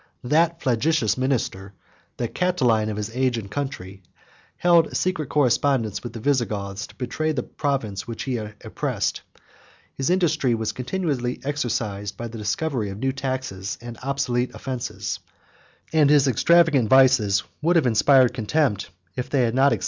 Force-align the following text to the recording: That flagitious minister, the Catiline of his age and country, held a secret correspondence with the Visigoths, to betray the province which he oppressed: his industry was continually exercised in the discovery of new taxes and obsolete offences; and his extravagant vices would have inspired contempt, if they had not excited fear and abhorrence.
That 0.23 0.63
flagitious 0.63 1.15
minister, 1.15 1.75
the 2.17 2.27
Catiline 2.27 2.89
of 2.89 2.97
his 2.97 3.15
age 3.15 3.37
and 3.37 3.51
country, 3.51 4.01
held 4.57 4.87
a 4.87 4.95
secret 4.95 5.29
correspondence 5.29 6.01
with 6.01 6.13
the 6.13 6.19
Visigoths, 6.19 6.87
to 6.87 6.95
betray 6.95 7.33
the 7.33 7.43
province 7.43 8.07
which 8.07 8.23
he 8.23 8.37
oppressed: 8.37 9.21
his 9.93 10.09
industry 10.09 10.55
was 10.55 10.71
continually 10.71 11.39
exercised 11.43 12.19
in 12.19 12.31
the 12.31 12.39
discovery 12.39 12.89
of 12.89 12.97
new 12.97 13.11
taxes 13.11 13.77
and 13.79 13.99
obsolete 14.01 14.55
offences; 14.55 15.19
and 15.93 16.09
his 16.09 16.27
extravagant 16.27 16.89
vices 16.89 17.43
would 17.61 17.75
have 17.75 17.85
inspired 17.85 18.33
contempt, 18.33 18.89
if 19.15 19.29
they 19.29 19.43
had 19.43 19.49
not 19.49 19.49
excited 19.49 19.51
fear 19.51 19.51
and 19.51 19.57
abhorrence. 19.69 19.79